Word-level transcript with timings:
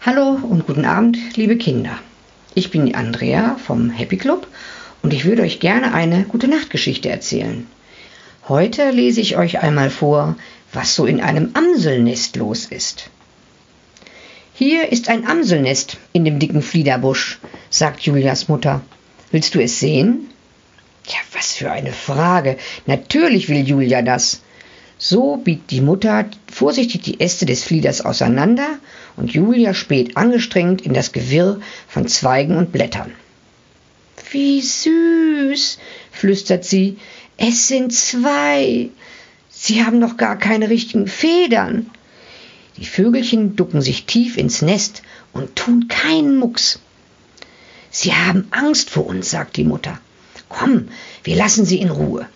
Hallo 0.00 0.38
und 0.48 0.64
guten 0.64 0.84
Abend, 0.84 1.18
liebe 1.36 1.56
Kinder. 1.56 1.98
Ich 2.54 2.70
bin 2.70 2.94
Andrea 2.94 3.56
vom 3.56 3.90
Happy 3.90 4.16
Club 4.16 4.46
und 5.02 5.12
ich 5.12 5.24
würde 5.24 5.42
euch 5.42 5.58
gerne 5.58 5.92
eine 5.92 6.22
gute 6.22 6.46
Nachtgeschichte 6.46 7.08
erzählen. 7.08 7.66
Heute 8.48 8.90
lese 8.90 9.20
ich 9.20 9.36
euch 9.36 9.58
einmal 9.58 9.90
vor, 9.90 10.36
was 10.72 10.94
so 10.94 11.04
in 11.04 11.20
einem 11.20 11.50
Amselnest 11.54 12.36
los 12.36 12.66
ist. 12.66 13.10
Hier 14.54 14.92
ist 14.92 15.08
ein 15.08 15.26
Amselnest 15.26 15.96
in 16.12 16.24
dem 16.24 16.38
dicken 16.38 16.62
Fliederbusch, 16.62 17.40
sagt 17.68 18.00
Julias 18.02 18.46
Mutter. 18.46 18.82
Willst 19.32 19.56
du 19.56 19.60
es 19.60 19.80
sehen? 19.80 20.30
Ja, 21.08 21.18
was 21.32 21.54
für 21.54 21.72
eine 21.72 21.92
Frage. 21.92 22.56
Natürlich 22.86 23.48
will 23.48 23.66
Julia 23.68 24.02
das. 24.02 24.42
So 24.98 25.36
biegt 25.36 25.70
die 25.70 25.80
Mutter 25.80 26.28
vorsichtig 26.52 27.02
die 27.02 27.20
Äste 27.20 27.46
des 27.46 27.62
Flieders 27.62 28.00
auseinander 28.00 28.68
und 29.16 29.32
Julia 29.32 29.72
späht 29.72 30.16
angestrengt 30.16 30.80
in 30.80 30.92
das 30.92 31.12
Gewirr 31.12 31.60
von 31.86 32.08
Zweigen 32.08 32.56
und 32.56 32.72
Blättern. 32.72 33.12
Wie 34.32 34.60
süß, 34.60 35.78
flüstert 36.10 36.64
sie, 36.64 36.98
es 37.36 37.68
sind 37.68 37.92
zwei. 37.92 38.90
Sie 39.48 39.84
haben 39.84 40.00
noch 40.00 40.16
gar 40.16 40.36
keine 40.36 40.68
richtigen 40.68 41.06
Federn. 41.06 41.90
Die 42.76 42.84
Vögelchen 42.84 43.54
ducken 43.54 43.80
sich 43.80 44.04
tief 44.04 44.36
ins 44.36 44.62
Nest 44.62 45.02
und 45.32 45.54
tun 45.54 45.86
keinen 45.88 46.36
Mucks. 46.36 46.80
Sie 47.90 48.12
haben 48.12 48.48
Angst 48.50 48.90
vor 48.90 49.06
uns, 49.06 49.30
sagt 49.30 49.56
die 49.56 49.64
Mutter. 49.64 50.00
Komm, 50.48 50.88
wir 51.22 51.36
lassen 51.36 51.64
sie 51.64 51.80
in 51.80 51.90
Ruhe. 51.90 52.26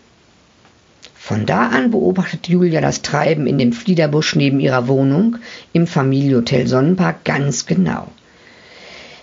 Von 1.25 1.47
da 1.47 1.69
an 1.69 1.93
beobachtet 1.93 2.49
Julia 2.49 2.81
das 2.81 3.01
Treiben 3.01 3.47
in 3.47 3.57
dem 3.57 3.73
Fliederbusch 3.73 4.35
neben 4.35 4.59
ihrer 4.59 4.89
Wohnung 4.89 5.37
im 5.73 5.87
Familienhotel 5.87 6.67
Sonnenpark 6.67 7.25
ganz 7.25 7.65
genau. 7.65 8.09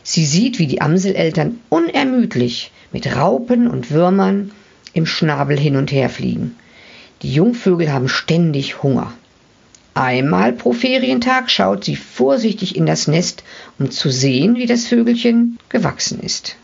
Sie 0.02 0.26
sieht, 0.26 0.60
wie 0.60 0.68
die 0.68 0.80
Amseleltern 0.80 1.60
unermüdlich 1.68 2.72
mit 2.94 3.18
Raupen 3.18 3.68
und 3.68 3.92
Würmern 3.92 4.52
im 4.94 5.06
Schnabel 5.06 5.60
hin 5.60 5.76
und 5.76 5.92
her 5.92 6.10
fliegen. 6.10 6.56
Die 7.22 7.34
Jungvögel 7.34 7.92
haben 7.92 8.08
ständig 8.08 8.82
Hunger. 8.82 9.12
Einmal 9.94 10.54
pro 10.54 10.72
Ferientag 10.72 11.52
schaut 11.52 11.84
sie 11.84 11.98
vorsichtig 11.98 12.78
in 12.78 12.86
das 12.86 13.10
Nest, 13.10 13.44
um 13.78 13.92
zu 13.92 14.10
sehen, 14.10 14.56
wie 14.56 14.68
das 14.68 14.88
Vögelchen 14.88 15.60
gewachsen 15.68 16.22
ist. 16.22 16.56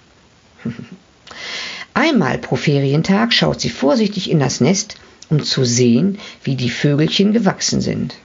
Einmal 1.93 2.37
pro 2.37 2.55
Ferientag 2.55 3.33
schaut 3.33 3.59
sie 3.59 3.69
vorsichtig 3.69 4.31
in 4.31 4.39
das 4.39 4.61
Nest, 4.61 4.95
um 5.29 5.43
zu 5.43 5.65
sehen, 5.65 6.19
wie 6.43 6.55
die 6.55 6.69
Vögelchen 6.69 7.33
gewachsen 7.33 7.81
sind. 7.81 8.15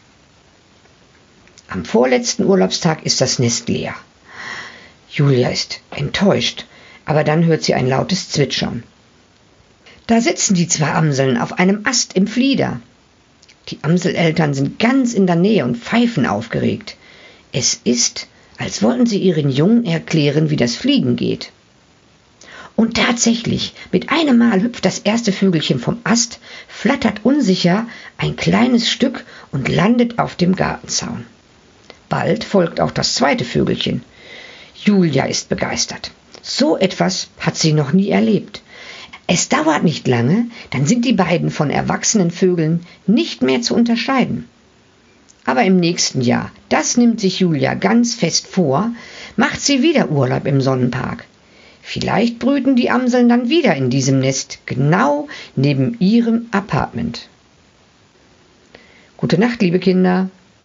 Am 1.69 1.85
vorletzten 1.85 2.45
Urlaubstag 2.45 3.07
ist 3.07 3.21
das 3.21 3.39
Nest 3.39 3.69
leer. 3.69 3.95
Julia 5.09 5.49
ist 5.51 5.81
enttäuscht, 5.91 6.67
aber 7.05 7.25
dann 7.25 7.45
hört 7.45 7.63
sie 7.63 7.75
ein 7.75 7.89
lautes 7.89 8.29
Zwitschern. 8.31 8.83
Da 10.07 10.21
sitzen 10.21 10.55
die 10.55 10.67
zwei 10.67 10.93
Amseln 10.93 11.37
auf 11.37 11.59
einem 11.59 11.83
Ast 11.85 12.15
im 12.15 12.27
Flieder. 12.27 12.81
Die 13.69 13.79
Amseleltern 13.83 14.55
sind 14.55 14.79
ganz 14.79 15.15
in 15.15 15.27
der 15.27 15.37
Nähe 15.37 15.65
und 15.65 15.77
pfeifen 15.77 16.27
aufgeregt. 16.27 16.97
Es 17.53 17.81
ist, 17.85 18.27
als 18.59 18.83
wollten 18.83 19.07
sie 19.07 19.19
ihren 19.19 19.51
Jungen 19.51 19.85
erklären, 19.85 20.51
wie 20.51 20.57
das 20.57 20.75
Fliegen 20.75 21.15
geht. 21.17 21.53
Und 22.81 22.97
tatsächlich, 22.97 23.75
mit 23.93 24.09
einem 24.09 24.39
Mal 24.39 24.63
hüpft 24.63 24.87
das 24.87 25.01
erste 25.01 25.33
Vögelchen 25.33 25.79
vom 25.79 25.99
Ast, 26.03 26.41
flattert 26.67 27.27
unsicher 27.27 27.87
ein 28.17 28.37
kleines 28.37 28.91
Stück 28.91 29.27
und 29.53 29.69
landet 29.69 30.19
auf 30.19 30.35
dem 30.35 30.57
Gartenzaun. 30.57 31.27
Bald 32.09 32.43
folgt 32.43 32.81
auch 32.81 32.91
das 32.91 33.17
zweite 33.17 33.45
Vögelchen. 33.45 34.03
Julia 34.83 35.27
ist 35.27 35.51
begeistert. 35.51 36.11
So 36.41 36.79
etwas 36.79 37.29
hat 37.39 37.55
sie 37.55 37.75
noch 37.75 37.93
nie 37.93 38.09
erlebt. 38.09 38.63
Es 39.27 39.51
dauert 39.51 39.85
nicht 39.85 40.09
lange, 40.09 40.47
dann 40.71 40.87
sind 40.87 41.05
die 41.05 41.13
beiden 41.13 41.51
von 41.51 41.69
erwachsenen 41.69 42.31
Vögeln 42.31 42.87
nicht 43.07 43.43
mehr 43.43 43.61
zu 43.61 43.75
unterscheiden. 43.75 44.49
Aber 45.45 45.65
im 45.65 45.77
nächsten 45.77 46.23
Jahr, 46.23 46.51
das 46.71 46.97
nimmt 46.97 47.21
sich 47.21 47.41
Julia 47.41 47.75
ganz 47.75 48.15
fest 48.15 48.47
vor, 48.47 48.91
macht 49.37 49.61
sie 49.61 49.83
wieder 49.83 50.11
Urlaub 50.11 50.47
im 50.47 50.63
Sonnenpark. 50.63 51.27
Vielleicht 51.93 52.39
brüten 52.39 52.77
die 52.77 52.89
Amseln 52.89 53.29
dann 53.29 53.49
wieder 53.49 53.75
in 53.75 53.91
diesem 53.91 54.21
Nest, 54.21 54.61
genau 54.65 55.27
neben 55.57 55.97
ihrem 55.99 56.47
Apartment. 56.53 57.29
Gute 59.17 59.41
Nacht, 59.41 59.61
liebe 59.61 59.81
Kinder. 59.81 60.31